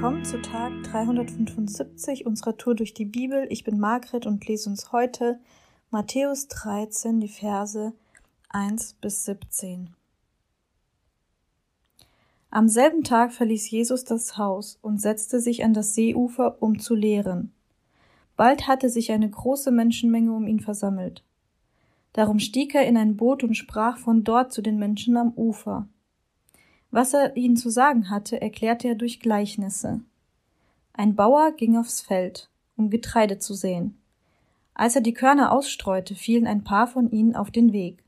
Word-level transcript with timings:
Willkommen 0.00 0.24
zu 0.24 0.40
Tag 0.40 0.72
375 0.84 2.24
unserer 2.24 2.56
Tour 2.56 2.74
durch 2.74 2.94
die 2.94 3.04
Bibel. 3.04 3.46
Ich 3.50 3.64
bin 3.64 3.78
Margret 3.78 4.24
und 4.24 4.48
lese 4.48 4.70
uns 4.70 4.92
heute 4.92 5.38
Matthäus 5.90 6.48
13, 6.48 7.20
die 7.20 7.28
Verse 7.28 7.92
1 8.48 8.94
bis 8.94 9.26
17. 9.26 9.94
Am 12.48 12.66
selben 12.66 13.04
Tag 13.04 13.30
verließ 13.34 13.70
Jesus 13.70 14.04
das 14.04 14.38
Haus 14.38 14.78
und 14.80 15.02
setzte 15.02 15.38
sich 15.38 15.64
an 15.64 15.74
das 15.74 15.94
Seeufer, 15.94 16.62
um 16.62 16.78
zu 16.78 16.94
lehren. 16.94 17.52
Bald 18.38 18.68
hatte 18.68 18.88
sich 18.88 19.12
eine 19.12 19.28
große 19.28 19.70
Menschenmenge 19.70 20.32
um 20.32 20.46
ihn 20.46 20.60
versammelt. 20.60 21.22
Darum 22.14 22.38
stieg 22.38 22.74
er 22.74 22.86
in 22.86 22.96
ein 22.96 23.18
Boot 23.18 23.44
und 23.44 23.54
sprach 23.54 23.98
von 23.98 24.24
dort 24.24 24.50
zu 24.50 24.62
den 24.62 24.78
Menschen 24.78 25.18
am 25.18 25.34
Ufer. 25.34 25.88
Was 26.90 27.14
er 27.14 27.36
ihnen 27.36 27.56
zu 27.56 27.70
sagen 27.70 28.10
hatte, 28.10 28.40
erklärte 28.40 28.88
er 28.88 28.94
durch 28.94 29.20
Gleichnisse. 29.20 30.00
Ein 30.92 31.14
Bauer 31.14 31.52
ging 31.52 31.76
aufs 31.76 32.00
Feld, 32.00 32.50
um 32.76 32.90
Getreide 32.90 33.38
zu 33.38 33.54
säen. 33.54 33.96
Als 34.74 34.96
er 34.96 35.00
die 35.00 35.14
Körner 35.14 35.52
ausstreute, 35.52 36.14
fielen 36.14 36.46
ein 36.46 36.64
paar 36.64 36.86
von 36.86 37.10
ihnen 37.10 37.36
auf 37.36 37.50
den 37.50 37.72
Weg. 37.72 38.02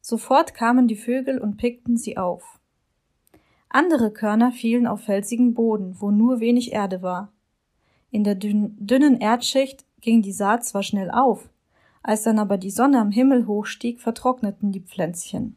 Sofort 0.00 0.54
kamen 0.54 0.88
die 0.88 0.96
Vögel 0.96 1.38
und 1.38 1.56
pickten 1.56 1.96
sie 1.96 2.16
auf. 2.16 2.60
Andere 3.68 4.12
Körner 4.12 4.52
fielen 4.52 4.86
auf 4.86 5.02
felsigen 5.02 5.54
Boden, 5.54 5.96
wo 6.00 6.10
nur 6.10 6.40
wenig 6.40 6.72
Erde 6.72 7.02
war. 7.02 7.32
In 8.10 8.24
der 8.24 8.34
dünnen 8.34 9.20
Erdschicht 9.20 9.84
ging 10.00 10.22
die 10.22 10.32
Saat 10.32 10.64
zwar 10.64 10.82
schnell 10.82 11.10
auf, 11.10 11.48
als 12.02 12.22
dann 12.22 12.38
aber 12.38 12.58
die 12.58 12.70
Sonne 12.70 13.00
am 13.00 13.10
Himmel 13.10 13.46
hochstieg, 13.46 14.00
vertrockneten 14.00 14.72
die 14.72 14.80
Pflänzchen. 14.80 15.56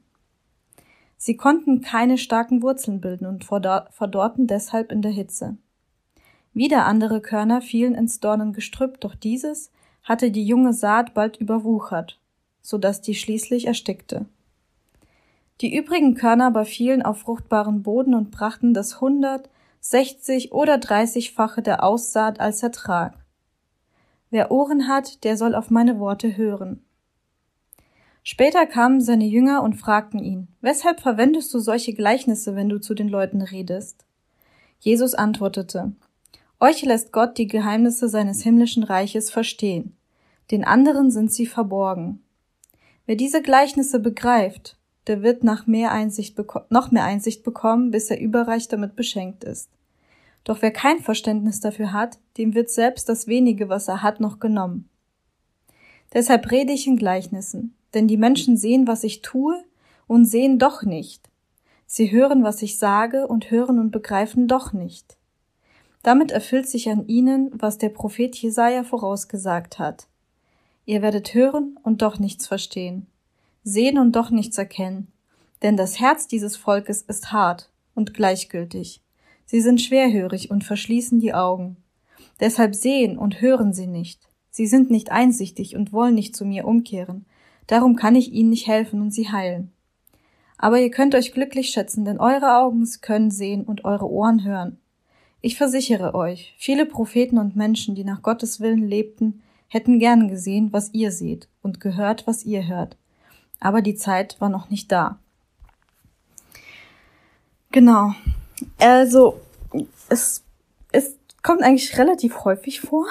Sie 1.17 1.37
konnten 1.37 1.81
keine 1.81 2.17
starken 2.17 2.61
Wurzeln 2.61 2.99
bilden 2.99 3.25
und 3.25 3.45
verdorrten 3.45 4.47
deshalb 4.47 4.91
in 4.91 5.01
der 5.01 5.11
Hitze. 5.11 5.57
Wieder 6.53 6.85
andere 6.85 7.21
Körner 7.21 7.61
fielen 7.61 7.95
ins 7.95 8.19
Dornengestrüpp, 8.19 8.99
doch 8.99 9.15
dieses 9.15 9.71
hatte 10.03 10.31
die 10.31 10.45
junge 10.45 10.73
Saat 10.73 11.13
bald 11.13 11.37
überwuchert, 11.37 12.19
so 12.61 12.77
dass 12.77 13.01
die 13.01 13.15
schließlich 13.15 13.67
erstickte. 13.67 14.25
Die 15.61 15.75
übrigen 15.75 16.15
Körner 16.15 16.47
aber 16.47 16.65
fielen 16.65 17.01
auf 17.01 17.19
fruchtbaren 17.19 17.83
Boden 17.83 18.13
und 18.13 18.31
brachten 18.31 18.73
das 18.73 18.99
hundert, 18.99 19.49
sechzig 19.79 20.51
oder 20.51 20.77
dreißigfache 20.77 21.61
der 21.61 21.83
Aussaat 21.83 22.39
als 22.39 22.61
Ertrag. 22.63 23.13
Wer 24.29 24.51
Ohren 24.51 24.87
hat, 24.87 25.23
der 25.23 25.37
soll 25.37 25.55
auf 25.55 25.69
meine 25.69 25.99
Worte 25.99 26.35
hören. 26.35 26.83
Später 28.23 28.65
kamen 28.65 29.01
seine 29.01 29.25
Jünger 29.25 29.61
und 29.63 29.75
fragten 29.75 30.19
ihn, 30.23 30.47
weshalb 30.61 31.01
verwendest 31.01 31.53
du 31.53 31.59
solche 31.59 31.93
Gleichnisse, 31.93 32.55
wenn 32.55 32.69
du 32.69 32.79
zu 32.79 32.93
den 32.93 33.09
Leuten 33.09 33.41
redest? 33.41 34.05
Jesus 34.79 35.13
antwortete, 35.13 35.91
euch 36.59 36.83
lässt 36.83 37.11
Gott 37.11 37.37
die 37.37 37.47
Geheimnisse 37.47 38.07
seines 38.07 38.41
himmlischen 38.41 38.83
Reiches 38.83 39.29
verstehen, 39.29 39.97
den 40.51 40.63
anderen 40.63 41.11
sind 41.11 41.33
sie 41.33 41.45
verborgen. 41.45 42.23
Wer 43.05 43.17
diese 43.17 43.41
Gleichnisse 43.41 43.99
begreift, 43.99 44.77
der 45.07 45.21
wird 45.21 45.43
nach 45.43 45.67
mehr 45.67 45.91
Einsicht 45.91 46.37
noch 46.69 46.91
mehr 46.91 47.03
Einsicht 47.03 47.43
bekommen, 47.43 47.91
bis 47.91 48.09
er 48.09 48.21
überreich 48.21 48.69
damit 48.69 48.95
beschenkt 48.95 49.43
ist. 49.43 49.69
Doch 50.45 50.61
wer 50.61 50.71
kein 50.71 50.99
Verständnis 50.99 51.59
dafür 51.59 51.91
hat, 51.91 52.19
dem 52.37 52.53
wird 52.53 52.69
selbst 52.69 53.09
das 53.09 53.27
wenige, 53.27 53.67
was 53.67 53.89
er 53.89 54.01
hat, 54.01 54.21
noch 54.21 54.39
genommen. 54.39 54.89
Deshalb 56.13 56.49
rede 56.51 56.71
ich 56.71 56.87
in 56.87 56.95
Gleichnissen, 56.95 57.75
denn 57.93 58.07
die 58.07 58.17
Menschen 58.17 58.57
sehen, 58.57 58.87
was 58.87 59.03
ich 59.03 59.21
tue, 59.21 59.63
und 60.07 60.25
sehen 60.25 60.59
doch 60.59 60.83
nicht. 60.83 61.29
Sie 61.85 62.11
hören, 62.11 62.43
was 62.43 62.61
ich 62.61 62.77
sage, 62.77 63.27
und 63.27 63.51
hören 63.51 63.79
und 63.79 63.91
begreifen 63.91 64.47
doch 64.47 64.73
nicht. 64.73 65.17
Damit 66.01 66.31
erfüllt 66.31 66.67
sich 66.67 66.89
an 66.89 67.07
ihnen, 67.07 67.51
was 67.53 67.77
der 67.77 67.89
Prophet 67.89 68.35
Jesaja 68.35 68.83
vorausgesagt 68.83 69.79
hat. 69.79 70.07
Ihr 70.85 71.01
werdet 71.01 71.33
hören 71.33 71.79
und 71.83 72.01
doch 72.01 72.19
nichts 72.19 72.45
verstehen, 72.45 73.07
sehen 73.63 73.97
und 73.97 74.13
doch 74.15 74.29
nichts 74.29 74.57
erkennen, 74.57 75.07
denn 75.61 75.77
das 75.77 75.99
Herz 75.99 76.27
dieses 76.27 76.57
Volkes 76.57 77.01
ist 77.01 77.31
hart 77.31 77.69
und 77.95 78.13
gleichgültig. 78.13 79.01
Sie 79.45 79.61
sind 79.61 79.79
schwerhörig 79.79 80.51
und 80.51 80.65
verschließen 80.65 81.19
die 81.19 81.33
Augen. 81.33 81.77
Deshalb 82.39 82.75
sehen 82.75 83.17
und 83.17 83.39
hören 83.39 83.71
sie 83.71 83.87
nicht. 83.87 84.27
Sie 84.49 84.67
sind 84.67 84.91
nicht 84.91 85.11
einsichtig 85.11 85.75
und 85.75 85.93
wollen 85.93 86.15
nicht 86.15 86.35
zu 86.35 86.43
mir 86.43 86.65
umkehren, 86.65 87.25
Darum 87.67 87.95
kann 87.95 88.15
ich 88.15 88.31
ihnen 88.31 88.49
nicht 88.49 88.67
helfen 88.67 89.01
und 89.01 89.11
sie 89.11 89.31
heilen. 89.31 89.71
Aber 90.57 90.79
ihr 90.79 90.91
könnt 90.91 91.15
euch 91.15 91.33
glücklich 91.33 91.69
schätzen, 91.69 92.05
denn 92.05 92.19
eure 92.19 92.57
Augen 92.57 92.87
können 93.01 93.31
sehen 93.31 93.63
und 93.63 93.85
eure 93.85 94.09
Ohren 94.09 94.43
hören. 94.43 94.77
Ich 95.41 95.57
versichere 95.57 96.15
euch, 96.15 96.55
viele 96.57 96.85
Propheten 96.85 97.37
und 97.37 97.55
Menschen, 97.55 97.95
die 97.95 98.05
nach 98.05 98.21
Gottes 98.21 98.61
Willen 98.61 98.87
lebten, 98.87 99.41
hätten 99.67 99.99
gern 99.99 100.29
gesehen, 100.29 100.71
was 100.71 100.93
ihr 100.93 101.11
seht 101.11 101.49
und 101.61 101.79
gehört, 101.79 102.27
was 102.27 102.45
ihr 102.45 102.67
hört. 102.67 102.95
Aber 103.59 103.81
die 103.81 103.95
Zeit 103.95 104.39
war 104.39 104.49
noch 104.49 104.69
nicht 104.69 104.91
da. 104.91 105.19
Genau. 107.71 108.13
Also, 108.77 109.41
es, 110.07 110.43
es 110.91 111.17
kommt 111.41 111.63
eigentlich 111.63 111.97
relativ 111.97 112.45
häufig 112.45 112.81
vor, 112.81 113.07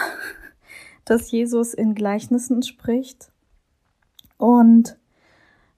dass 1.05 1.33
Jesus 1.33 1.75
in 1.75 1.95
Gleichnissen 1.95 2.63
spricht. 2.63 3.32
Und 4.43 4.99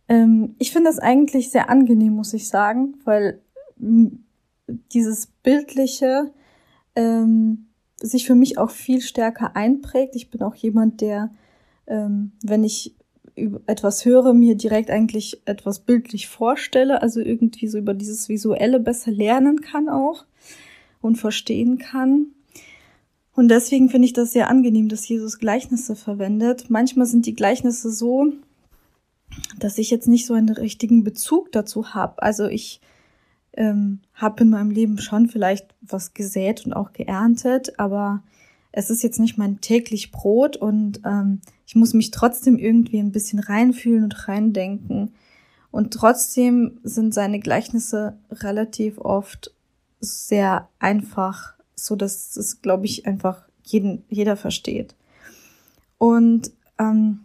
ähm, 0.08 0.54
ich 0.58 0.72
finde 0.72 0.88
das 0.88 0.98
eigentlich 0.98 1.50
sehr 1.50 1.68
angenehm, 1.68 2.14
muss 2.14 2.32
ich 2.32 2.48
sagen, 2.48 2.94
weil 3.04 3.42
dieses 3.76 5.26
Bildliche 5.42 6.32
ähm, 6.96 7.66
sich 8.00 8.26
für 8.26 8.34
mich 8.34 8.56
auch 8.56 8.70
viel 8.70 9.02
stärker 9.02 9.54
einprägt. 9.54 10.16
Ich 10.16 10.30
bin 10.30 10.40
auch 10.40 10.54
jemand, 10.54 11.02
der, 11.02 11.30
ähm, 11.86 12.32
wenn 12.42 12.64
ich 12.64 12.94
etwas 13.66 14.06
höre, 14.06 14.32
mir 14.32 14.54
direkt 14.54 14.90
eigentlich 14.90 15.42
etwas 15.44 15.80
bildlich 15.80 16.28
vorstelle, 16.28 17.02
also 17.02 17.20
irgendwie 17.20 17.68
so 17.68 17.76
über 17.76 17.92
dieses 17.92 18.30
Visuelle 18.30 18.80
besser 18.80 19.10
lernen 19.10 19.60
kann 19.60 19.90
auch 19.90 20.24
und 21.02 21.16
verstehen 21.16 21.76
kann. 21.76 22.28
Und 23.34 23.48
deswegen 23.48 23.90
finde 23.90 24.06
ich 24.06 24.14
das 24.14 24.32
sehr 24.32 24.48
angenehm, 24.48 24.88
dass 24.88 25.06
Jesus 25.06 25.38
Gleichnisse 25.38 25.96
verwendet. 25.96 26.70
Manchmal 26.70 27.04
sind 27.04 27.26
die 27.26 27.34
Gleichnisse 27.34 27.90
so, 27.90 28.32
dass 29.58 29.78
ich 29.78 29.90
jetzt 29.90 30.08
nicht 30.08 30.26
so 30.26 30.34
einen 30.34 30.48
richtigen 30.48 31.04
Bezug 31.04 31.52
dazu 31.52 31.94
habe. 31.94 32.22
Also 32.22 32.46
ich 32.46 32.80
ähm, 33.52 34.00
habe 34.14 34.42
in 34.42 34.50
meinem 34.50 34.70
Leben 34.70 34.98
schon 34.98 35.28
vielleicht 35.28 35.74
was 35.80 36.14
gesät 36.14 36.66
und 36.66 36.72
auch 36.72 36.92
geerntet, 36.92 37.78
aber 37.78 38.22
es 38.72 38.90
ist 38.90 39.02
jetzt 39.02 39.20
nicht 39.20 39.38
mein 39.38 39.60
täglich 39.60 40.10
Brot 40.10 40.56
und 40.56 41.00
ähm, 41.04 41.40
ich 41.66 41.76
muss 41.76 41.94
mich 41.94 42.10
trotzdem 42.10 42.58
irgendwie 42.58 42.98
ein 42.98 43.12
bisschen 43.12 43.38
reinfühlen 43.38 44.04
und 44.04 44.28
reindenken. 44.28 45.12
Und 45.70 45.92
trotzdem 45.92 46.78
sind 46.82 47.14
seine 47.14 47.40
Gleichnisse 47.40 48.16
relativ 48.30 48.98
oft 48.98 49.54
sehr 50.00 50.68
einfach, 50.78 51.54
so 51.74 51.96
dass 51.96 52.36
es, 52.36 52.62
glaube 52.62 52.86
ich, 52.86 53.06
einfach 53.06 53.48
jeden, 53.62 54.04
jeder 54.08 54.36
versteht. 54.36 54.94
Und 55.98 56.50
ähm, 56.78 57.20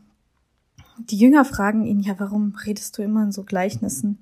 die 1.00 1.18
Jünger 1.18 1.46
fragen 1.46 1.86
ihn, 1.86 2.00
ja, 2.00 2.16
warum 2.18 2.56
redest 2.66 2.98
du 2.98 3.02
immer 3.02 3.24
in 3.24 3.32
so 3.32 3.44
Gleichnissen? 3.44 4.20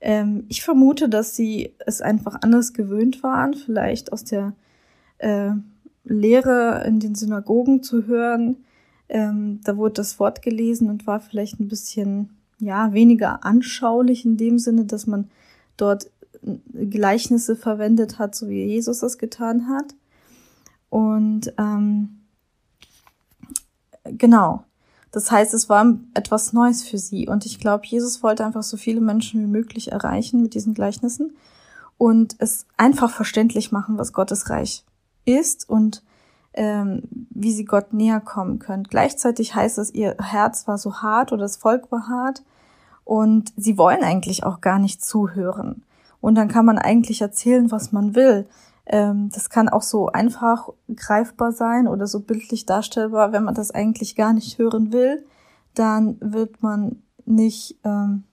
Ähm, 0.00 0.44
ich 0.48 0.62
vermute, 0.62 1.08
dass 1.08 1.36
sie 1.36 1.74
es 1.86 2.00
einfach 2.00 2.38
anders 2.42 2.72
gewöhnt 2.72 3.22
waren, 3.22 3.54
vielleicht 3.54 4.12
aus 4.12 4.24
der 4.24 4.54
äh, 5.18 5.50
Lehre 6.04 6.84
in 6.86 7.00
den 7.00 7.14
Synagogen 7.14 7.82
zu 7.82 8.06
hören. 8.06 8.64
Ähm, 9.08 9.60
da 9.64 9.76
wurde 9.76 9.94
das 9.94 10.18
Wort 10.18 10.42
gelesen 10.42 10.88
und 10.88 11.06
war 11.06 11.20
vielleicht 11.20 11.60
ein 11.60 11.68
bisschen, 11.68 12.30
ja, 12.58 12.92
weniger 12.92 13.44
anschaulich 13.44 14.24
in 14.24 14.36
dem 14.36 14.58
Sinne, 14.58 14.84
dass 14.84 15.06
man 15.06 15.30
dort 15.76 16.10
äh, 16.42 16.86
Gleichnisse 16.86 17.56
verwendet 17.56 18.18
hat, 18.18 18.34
so 18.34 18.48
wie 18.48 18.64
Jesus 18.64 19.00
das 19.00 19.18
getan 19.18 19.68
hat. 19.68 19.94
Und 20.88 21.52
ähm, 21.58 22.20
genau. 24.04 24.64
Das 25.12 25.30
heißt, 25.30 25.54
es 25.54 25.68
war 25.68 25.98
etwas 26.14 26.52
Neues 26.52 26.82
für 26.82 26.98
sie. 26.98 27.28
Und 27.28 27.44
ich 27.46 27.58
glaube, 27.58 27.86
Jesus 27.86 28.22
wollte 28.22 28.44
einfach 28.44 28.62
so 28.62 28.76
viele 28.76 29.00
Menschen 29.00 29.40
wie 29.40 29.46
möglich 29.46 29.92
erreichen 29.92 30.42
mit 30.42 30.54
diesen 30.54 30.74
Gleichnissen 30.74 31.36
und 31.98 32.36
es 32.38 32.66
einfach 32.76 33.10
verständlich 33.10 33.72
machen, 33.72 33.98
was 33.98 34.12
Gottes 34.12 34.50
Reich 34.50 34.84
ist 35.24 35.68
und 35.68 36.02
ähm, 36.54 37.02
wie 37.30 37.52
sie 37.52 37.64
Gott 37.64 37.92
näher 37.92 38.20
kommen 38.20 38.58
können. 38.58 38.84
Gleichzeitig 38.84 39.54
heißt 39.54 39.78
es, 39.78 39.92
ihr 39.92 40.16
Herz 40.20 40.66
war 40.66 40.78
so 40.78 41.02
hart 41.02 41.32
oder 41.32 41.42
das 41.42 41.56
Volk 41.56 41.90
war 41.92 42.08
hart 42.08 42.42
und 43.04 43.52
sie 43.56 43.78
wollen 43.78 44.02
eigentlich 44.02 44.44
auch 44.44 44.60
gar 44.60 44.78
nicht 44.78 45.04
zuhören. 45.04 45.82
Und 46.20 46.34
dann 46.34 46.48
kann 46.48 46.66
man 46.66 46.78
eigentlich 46.78 47.20
erzählen, 47.22 47.70
was 47.70 47.92
man 47.92 48.14
will. 48.14 48.46
Ähm, 48.92 49.30
das 49.32 49.50
kann 49.50 49.68
auch 49.68 49.82
so 49.82 50.08
einfach 50.08 50.68
greifbar 50.94 51.52
sein 51.52 51.86
oder 51.86 52.08
so 52.08 52.20
bildlich 52.20 52.66
darstellbar. 52.66 53.30
Wenn 53.30 53.44
man 53.44 53.54
das 53.54 53.70
eigentlich 53.70 54.16
gar 54.16 54.32
nicht 54.32 54.58
hören 54.58 54.92
will, 54.92 55.24
dann 55.74 56.16
wird 56.20 56.60
man 56.60 57.02
nicht, 57.24 57.78
ähm, 57.84 58.24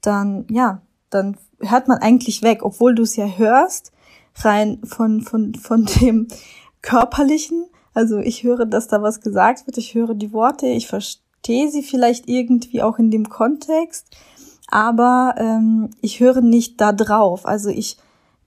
dann, 0.00 0.46
ja, 0.50 0.80
dann 1.10 1.36
hört 1.60 1.86
man 1.86 1.98
eigentlich 1.98 2.42
weg. 2.42 2.60
Obwohl 2.62 2.94
du 2.94 3.02
es 3.02 3.14
ja 3.16 3.26
hörst, 3.26 3.92
rein 4.36 4.80
von, 4.84 5.20
von, 5.20 5.54
von 5.54 5.84
dem 6.00 6.28
Körperlichen. 6.80 7.66
Also 7.92 8.18
ich 8.18 8.42
höre, 8.42 8.64
dass 8.64 8.88
da 8.88 9.02
was 9.02 9.20
gesagt 9.20 9.66
wird, 9.66 9.76
ich 9.76 9.94
höre 9.94 10.14
die 10.14 10.32
Worte, 10.32 10.66
ich 10.66 10.88
verstehe 10.88 11.70
sie 11.70 11.82
vielleicht 11.82 12.26
irgendwie 12.26 12.82
auch 12.82 12.98
in 12.98 13.10
dem 13.10 13.28
Kontext, 13.28 14.16
aber 14.68 15.34
ähm, 15.36 15.90
ich 16.00 16.20
höre 16.20 16.40
nicht 16.40 16.80
da 16.80 16.92
drauf. 16.92 17.44
Also 17.44 17.70
ich 17.70 17.98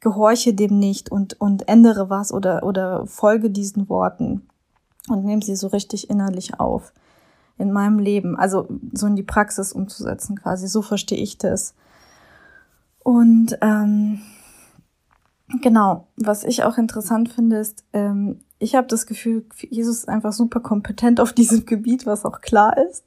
gehorche 0.01 0.53
dem 0.53 0.77
nicht 0.77 1.11
und, 1.11 1.39
und 1.39 1.67
ändere 1.69 2.09
was 2.09 2.33
oder, 2.33 2.63
oder 2.63 3.05
folge 3.05 3.49
diesen 3.49 3.87
Worten 3.87 4.47
und 5.07 5.23
nehme 5.23 5.43
sie 5.43 5.55
so 5.55 5.67
richtig 5.67 6.09
innerlich 6.09 6.59
auf 6.59 6.91
in 7.57 7.71
meinem 7.71 7.99
Leben. 7.99 8.35
Also 8.35 8.67
so 8.91 9.07
in 9.07 9.15
die 9.15 9.23
Praxis 9.23 9.71
umzusetzen 9.71 10.35
quasi. 10.35 10.67
So 10.67 10.81
verstehe 10.81 11.19
ich 11.19 11.37
das. 11.37 11.75
Und 13.03 13.57
ähm, 13.61 14.21
genau, 15.61 16.07
was 16.17 16.43
ich 16.43 16.63
auch 16.63 16.77
interessant 16.77 17.29
finde, 17.29 17.57
ist, 17.57 17.83
ähm, 17.93 18.41
ich 18.57 18.75
habe 18.75 18.87
das 18.87 19.05
Gefühl, 19.05 19.45
Jesus 19.69 19.99
ist 19.99 20.09
einfach 20.09 20.33
super 20.33 20.59
kompetent 20.59 21.19
auf 21.19 21.33
diesem 21.33 21.65
Gebiet, 21.65 22.05
was 22.05 22.25
auch 22.25 22.41
klar 22.41 22.77
ist. 22.89 23.03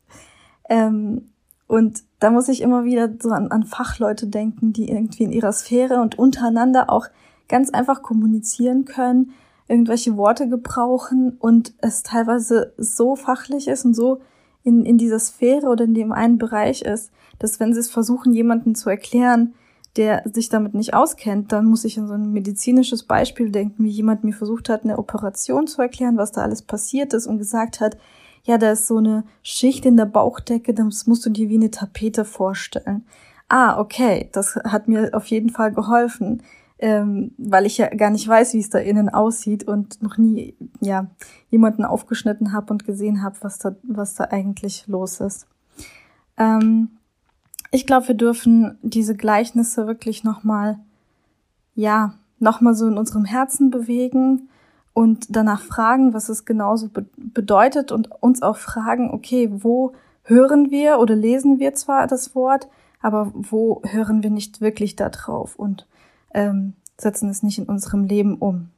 Ähm, 0.69 1.31
und 1.75 2.05
da 2.21 2.31
muss 2.31 2.49
ich 2.49 2.61
immer 2.61 2.85
wieder 2.85 3.11
so 3.21 3.31
an, 3.31 3.51
an 3.51 3.65
Fachleute 3.65 4.29
denken, 4.29 4.73
die 4.73 4.89
irgendwie 4.89 5.25
in 5.25 5.33
ihrer 5.33 5.53
Sphäre 5.53 6.01
und 6.01 6.17
untereinander 6.17 6.89
auch 6.89 7.09
ganz 7.49 7.71
einfach 7.71 8.01
kommunizieren 8.01 8.85
können, 8.85 9.33
irgendwelche 9.67 10.17
Worte 10.17 10.49
gebrauchen 10.49 11.37
und 11.41 11.75
es 11.79 12.05
teilweise 12.05 12.75
so 12.79 13.17
fachlich 13.17 13.67
ist 13.67 13.85
und 13.85 13.95
so 13.95 14.21
in, 14.63 14.85
in 14.85 14.99
dieser 14.99 15.19
Sphäre 15.19 15.67
oder 15.67 15.83
in 15.85 15.95
dem 15.95 16.13
einen 16.13 16.39
Bereich 16.39 16.83
ist, 16.83 17.11
dass 17.41 17.59
wenn 17.59 17.75
sie 17.75 17.81
es 17.81 17.91
versuchen, 17.91 18.33
jemanden 18.35 18.77
zu 18.77 18.89
erklären, 18.89 19.55
der 19.97 20.23
sich 20.33 20.49
damit 20.49 20.75
nicht 20.75 20.95
auskennt, 20.95 21.51
dann 21.51 21.65
muss 21.65 21.85
ich 21.85 21.99
an 21.99 22.07
so 22.07 22.15
ein 22.15 22.31
medizinisches 22.31 23.03
Beispiel 23.03 23.51
denken, 23.51 23.83
wie 23.83 23.91
jemand 23.91 24.23
mir 24.23 24.33
versucht 24.33 24.69
hat, 24.69 24.85
eine 24.85 24.97
Operation 24.97 25.67
zu 25.67 25.83
erklären, 25.83 26.19
was 26.19 26.31
da 26.31 26.43
alles 26.43 26.63
passiert 26.63 27.15
ist 27.15 27.27
und 27.27 27.39
gesagt 27.39 27.81
hat, 27.81 27.97
ja, 28.45 28.59
da 28.59 28.73
ist 28.73 28.87
so 28.87 28.99
eine 28.99 29.25
Schicht 29.43 29.87
in 29.87 29.97
der 29.97 30.05
Bauchdecke, 30.05 30.75
das 30.75 31.07
musst 31.07 31.25
du 31.27 31.31
dir 31.31 31.49
wie 31.49 31.57
eine 31.57 31.71
Tapete 31.71 32.25
vorstellen. 32.25 33.07
Ah, 33.49 33.79
okay, 33.79 34.29
das 34.33 34.57
hat 34.57 34.87
mir 34.89 35.11
auf 35.15 35.27
jeden 35.27 35.51
Fall 35.51 35.73
geholfen, 35.73 36.43
ähm, 36.79 37.33
weil 37.39 37.67
ich 37.67 37.79
ja 37.79 37.89
gar 37.89 38.11
nicht 38.11 38.29
weiß, 38.29 38.53
wie 38.55 38.61
es 38.61 38.69
da 38.69 38.79
innen 38.79 39.09
aussieht 39.09 39.65
und 39.65 40.03
noch 40.03 40.19
nie, 40.19 40.57
ja, 40.81 41.07
jemanden 41.51 41.85
aufgeschnitten 41.85 42.53
habe 42.53 42.73
und 42.73 42.85
gesehen 42.85 43.23
habe, 43.23 43.37
was 43.41 43.59
da, 43.59 43.77
was 43.83 44.15
da 44.15 44.25
eigentlich 44.25 44.87
los 44.87 45.21
ist. 45.21 45.47
Ähm, 46.37 46.91
ich 47.71 47.87
glaube, 47.87 48.09
wir 48.09 48.15
dürfen 48.15 48.79
diese 48.83 49.17
Gleichnisse 49.17 49.87
wirklich 49.87 50.23
nochmal, 50.23 50.79
ja, 51.75 52.15
nochmal 52.39 52.75
so 52.75 52.87
in 52.87 52.99
unserem 52.99 53.25
Herzen 53.25 53.71
bewegen 53.71 54.49
und 54.95 55.27
danach 55.37 55.61
fragen, 55.61 56.15
was 56.15 56.29
es 56.29 56.47
genauso 56.47 56.89
be 56.89 57.05
bedeutet 57.17 57.93
und 57.93 58.11
uns 58.23 58.43
auch 58.43 58.57
fragen, 58.57 59.11
okay, 59.11 59.51
wo 59.53 59.93
hören 60.23 60.71
wir 60.71 61.01
oder 61.01 61.17
lesen 61.17 61.59
wir 61.59 61.75
zwar 61.75 62.07
das 62.07 62.35
Wort, 62.35 62.69
aber 63.01 63.31
wo 63.35 63.83
hören 63.85 64.23
wir 64.23 64.31
nicht 64.31 64.61
wirklich 64.61 64.97
da 64.97 65.11
drauf 65.11 65.57
und 65.57 65.87
ähm, 66.33 66.75
setzen 66.97 67.29
es 67.29 67.43
nicht 67.43 67.59
in 67.59 67.67
unserem 67.67 68.05
Leben 68.05 68.37
um. 68.39 68.71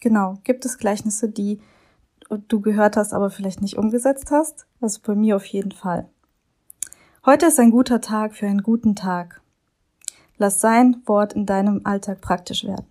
Genau, 0.00 0.38
gibt 0.44 0.64
es 0.64 0.78
Gleichnisse, 0.78 1.28
die 1.28 1.60
du 2.48 2.60
gehört 2.60 2.96
hast, 2.96 3.12
aber 3.12 3.30
vielleicht 3.30 3.60
nicht 3.60 3.76
umgesetzt 3.76 4.30
hast? 4.30 4.66
Also 4.80 5.00
bei 5.04 5.14
mir 5.14 5.36
auf 5.36 5.44
jeden 5.44 5.72
Fall. 5.72 6.08
Heute 7.26 7.46
ist 7.46 7.60
ein 7.60 7.70
guter 7.70 8.00
Tag 8.00 8.34
für 8.34 8.46
einen 8.46 8.62
guten 8.62 8.96
Tag. 8.96 9.42
Lass 10.38 10.60
sein 10.60 11.02
Wort 11.04 11.34
in 11.34 11.44
deinem 11.44 11.82
Alltag 11.84 12.22
praktisch 12.22 12.64
werden. 12.64 12.86